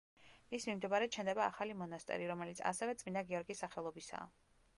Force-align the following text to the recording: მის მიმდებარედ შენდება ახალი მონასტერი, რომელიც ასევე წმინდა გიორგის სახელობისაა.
მის 0.53 0.63
მიმდებარედ 0.69 1.17
შენდება 1.17 1.45
ახალი 1.49 1.75
მონასტერი, 1.83 2.27
რომელიც 2.33 2.63
ასევე 2.71 2.97
წმინდა 3.03 3.25
გიორგის 3.31 3.63
სახელობისაა. 3.67 4.31